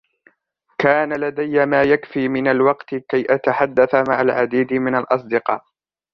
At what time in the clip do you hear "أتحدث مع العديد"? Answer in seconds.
3.33-4.73